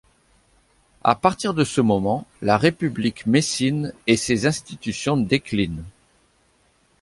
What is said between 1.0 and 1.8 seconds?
À partir de ce